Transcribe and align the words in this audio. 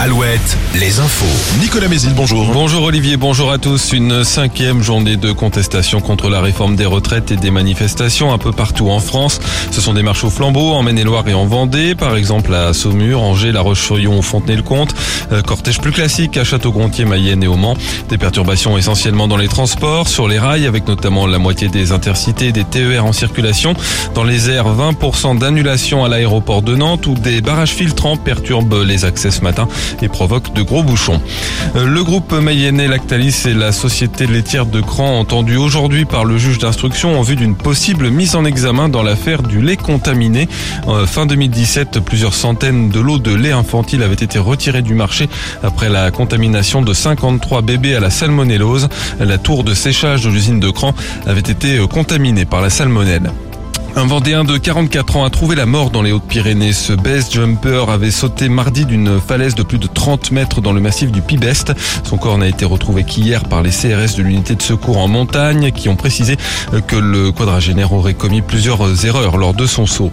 7, 0.00 0.56
les 0.80 0.98
infos. 0.98 1.60
Nicolas 1.60 1.86
Mézil, 1.86 2.14
bonjour. 2.14 2.50
Bonjour 2.54 2.84
Olivier, 2.84 3.18
bonjour 3.18 3.52
à 3.52 3.58
tous. 3.58 3.92
Une 3.92 4.24
cinquième 4.24 4.82
journée 4.82 5.16
de 5.16 5.30
contestation 5.30 6.00
contre 6.00 6.30
la 6.30 6.40
réforme 6.40 6.74
des 6.74 6.86
retraites 6.86 7.30
et 7.32 7.36
des 7.36 7.50
manifestations 7.50 8.32
un 8.32 8.38
peu 8.38 8.50
partout 8.50 8.88
en 8.88 8.98
France. 8.98 9.40
Ce 9.70 9.82
sont 9.82 9.92
des 9.92 10.02
marches 10.02 10.24
au 10.24 10.30
flambeau 10.30 10.72
en 10.72 10.82
Maine-et-Loire 10.82 11.28
et 11.28 11.34
en 11.34 11.44
Vendée, 11.44 11.94
par 11.94 12.16
exemple 12.16 12.54
à 12.54 12.72
Saumur, 12.72 13.20
Angers, 13.20 13.52
La 13.52 13.60
Roche-sur-Yon 13.60 14.22
Fontenay-le-Comte. 14.22 14.94
Euh, 15.32 15.42
cortège 15.42 15.80
plus 15.80 15.92
classique 15.92 16.38
à 16.38 16.44
Château-Gontier, 16.44 17.04
Mayenne 17.04 17.42
et 17.42 17.46
au 17.46 17.56
Mans. 17.56 17.76
Des 18.08 18.16
perturbations 18.16 18.78
essentiellement 18.78 19.28
dans 19.28 19.36
les 19.36 19.48
transports, 19.48 20.08
sur 20.08 20.28
les 20.28 20.38
rails, 20.38 20.66
avec 20.66 20.88
notamment 20.88 21.26
la 21.26 21.38
moitié 21.38 21.68
des 21.68 21.92
intercités 21.92 22.46
et 22.46 22.52
des 22.52 22.64
TER 22.64 23.04
en 23.04 23.12
circulation. 23.12 23.74
Dans 24.14 24.24
les 24.24 24.48
airs, 24.48 24.74
20% 24.74 25.38
d'annulation 25.38 26.06
à 26.06 26.08
l'aéroport 26.08 26.62
de 26.62 26.74
Nantes 26.74 27.06
où 27.06 27.12
des 27.12 27.42
barrages 27.42 27.74
filtrants 27.74 28.16
perturbent 28.16 28.82
les 28.82 29.04
accès 29.04 29.30
ce 29.30 29.42
matin 29.42 29.68
et 30.02 30.08
provoquent 30.08 30.54
de 30.54 30.62
gros 30.62 30.82
bouchons. 30.82 31.20
Euh, 31.76 31.86
Le 31.86 32.04
groupe 32.04 32.32
mayennais 32.32 32.88
Lactalis 32.88 33.42
et 33.46 33.54
la 33.54 33.72
société 33.72 34.26
laitière 34.26 34.66
de 34.66 34.80
Cran 34.80 35.18
entendus 35.18 35.56
aujourd'hui 35.56 36.04
par 36.04 36.24
le 36.24 36.38
juge 36.38 36.58
d'instruction 36.58 37.18
en 37.18 37.22
vue 37.22 37.36
d'une 37.36 37.56
possible 37.56 38.10
mise 38.10 38.34
en 38.36 38.44
examen 38.44 38.88
dans 38.88 39.02
l'affaire 39.02 39.42
du 39.42 39.60
lait 39.60 39.76
contaminé. 39.76 40.48
Fin 41.06 41.26
2017, 41.26 42.00
plusieurs 42.00 42.34
centaines 42.34 42.90
de 42.90 43.00
lots 43.00 43.18
de 43.18 43.34
lait 43.34 43.52
infantile 43.52 44.02
avaient 44.02 44.14
été 44.14 44.38
retirés 44.38 44.82
du 44.82 44.94
marché 44.94 45.28
après 45.62 45.88
la 45.88 46.10
contamination 46.10 46.82
de 46.82 46.92
53 46.92 47.62
bébés 47.62 47.94
à 47.94 48.00
la 48.00 48.10
salmonellose. 48.10 48.88
La 49.18 49.38
tour 49.38 49.64
de 49.64 49.74
séchage 49.74 50.22
de 50.22 50.30
l'usine 50.30 50.60
de 50.60 50.70
Cran 50.70 50.94
avait 51.26 51.40
été 51.40 51.78
contaminée 51.88 52.44
par 52.44 52.60
la 52.60 52.70
salmonelle. 52.70 53.32
Un 53.96 54.06
Vendéen 54.06 54.44
de 54.44 54.56
44 54.56 55.16
ans 55.16 55.24
a 55.24 55.30
trouvé 55.30 55.56
la 55.56 55.66
mort 55.66 55.90
dans 55.90 56.02
les 56.02 56.12
Hautes-Pyrénées. 56.12 56.72
Ce 56.72 56.92
best 56.92 57.32
jumper 57.34 57.90
avait 57.90 58.10
sauté 58.10 58.48
mardi 58.48 58.84
d'une 58.84 59.20
falaise 59.20 59.54
de 59.54 59.62
plus 59.62 59.78
de 59.78 59.88
30 59.88 60.30
mètres 60.30 60.60
dans 60.60 60.72
le 60.72 60.80
massif 60.80 61.10
du 61.10 61.22
Pibest. 61.22 61.72
Son 62.04 62.16
corps 62.16 62.38
n'a 62.38 62.46
été 62.46 62.64
retrouvé 62.64 63.04
qu'hier 63.04 63.44
par 63.44 63.62
les 63.62 63.70
CRS 63.70 64.16
de 64.16 64.22
l'unité 64.22 64.54
de 64.54 64.62
secours 64.62 64.98
en 64.98 65.08
montagne 65.08 65.72
qui 65.72 65.88
ont 65.88 65.96
précisé 65.96 66.36
que 66.86 66.96
le 66.96 67.32
quadragénaire 67.32 67.92
aurait 67.92 68.14
commis 68.14 68.42
plusieurs 68.42 69.04
erreurs 69.04 69.36
lors 69.36 69.54
de 69.54 69.66
son 69.66 69.86
saut. 69.86 70.12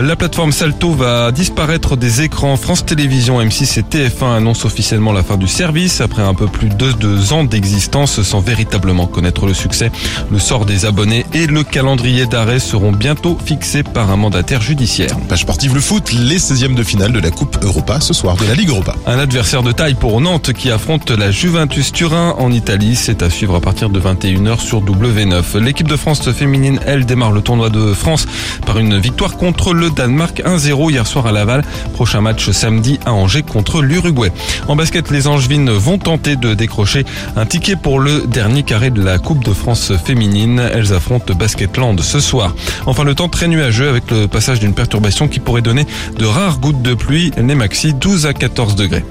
La 0.00 0.14
plateforme 0.14 0.52
Salto 0.52 0.92
va 0.92 1.32
disparaître 1.32 1.96
des 1.96 2.22
écrans. 2.22 2.56
France 2.56 2.86
Télévisions, 2.86 3.40
M6 3.40 3.80
et 3.80 3.82
TF1 3.82 4.36
annoncent 4.36 4.64
officiellement 4.64 5.12
la 5.12 5.24
fin 5.24 5.36
du 5.36 5.48
service 5.48 6.00
après 6.00 6.22
un 6.22 6.34
peu 6.34 6.46
plus 6.46 6.68
de 6.68 6.92
deux 6.92 7.32
ans 7.32 7.42
d'existence 7.42 8.22
sans 8.22 8.38
véritablement 8.38 9.08
connaître 9.08 9.44
le 9.44 9.54
succès. 9.54 9.90
Le 10.30 10.38
sort 10.38 10.66
des 10.66 10.84
abonnés 10.84 11.26
et 11.34 11.48
le 11.48 11.64
calendrier 11.64 12.26
d'arrêt 12.26 12.60
seront 12.60 12.92
bientôt 12.92 13.36
fixés 13.44 13.82
par 13.82 14.12
un 14.12 14.16
mandataire 14.16 14.60
judiciaire. 14.60 15.16
Page 15.28 15.40
sportive, 15.40 15.74
le 15.74 15.80
foot, 15.80 16.12
les 16.12 16.38
16e 16.38 16.76
de 16.76 16.84
finale 16.84 17.10
de 17.10 17.18
la 17.18 17.32
Coupe 17.32 17.58
Europa 17.60 17.98
ce 17.98 18.14
soir, 18.14 18.36
de 18.36 18.46
la 18.46 18.54
Ligue 18.54 18.68
Europa. 18.68 18.94
Un 19.04 19.18
adversaire 19.18 19.64
de 19.64 19.72
taille 19.72 19.94
pour 19.94 20.20
Nantes 20.20 20.52
qui 20.52 20.70
affronte 20.70 21.10
la 21.10 21.32
Juventus 21.32 21.90
Turin 21.90 22.36
en 22.38 22.52
Italie. 22.52 22.94
C'est 22.94 23.20
à 23.24 23.30
suivre 23.30 23.56
à 23.56 23.60
partir 23.60 23.90
de 23.90 23.98
21h 23.98 24.60
sur 24.60 24.80
W9. 24.80 25.58
L'équipe 25.58 25.88
de 25.88 25.96
France 25.96 26.30
féminine, 26.30 26.78
elle, 26.86 27.04
démarre 27.04 27.32
le 27.32 27.40
tournoi 27.40 27.68
de 27.68 27.92
France 27.94 28.28
par 28.64 28.78
une 28.78 28.96
victoire 28.96 29.36
contre 29.36 29.74
le 29.74 29.87
Danemark 29.90 30.42
1-0 30.44 30.90
hier 30.90 31.06
soir 31.06 31.26
à 31.26 31.32
Laval. 31.32 31.62
Prochain 31.92 32.20
match 32.20 32.50
samedi 32.50 32.98
à 33.04 33.12
Angers 33.12 33.42
contre 33.42 33.82
l'Uruguay. 33.82 34.32
En 34.68 34.76
basket, 34.76 35.10
les 35.10 35.26
Angevines 35.26 35.70
vont 35.70 35.98
tenter 35.98 36.36
de 36.36 36.54
décrocher 36.54 37.04
un 37.36 37.46
ticket 37.46 37.76
pour 37.76 38.00
le 38.00 38.26
dernier 38.26 38.62
carré 38.62 38.90
de 38.90 39.02
la 39.02 39.18
Coupe 39.18 39.44
de 39.44 39.52
France 39.52 39.92
féminine. 40.04 40.60
Elles 40.72 40.92
affrontent 40.92 41.34
Basketland 41.34 42.00
ce 42.00 42.20
soir. 42.20 42.54
Enfin, 42.86 43.04
le 43.04 43.14
temps 43.14 43.28
très 43.28 43.48
nuageux 43.48 43.88
avec 43.88 44.10
le 44.10 44.26
passage 44.26 44.60
d'une 44.60 44.74
perturbation 44.74 45.28
qui 45.28 45.40
pourrait 45.40 45.62
donner 45.62 45.86
de 46.18 46.24
rares 46.24 46.58
gouttes 46.58 46.82
de 46.82 46.94
pluie. 46.94 47.32
Les 47.36 47.54
maxi 47.54 47.94
12 47.94 48.26
à 48.26 48.34
14 48.34 48.76
degrés. 48.76 49.04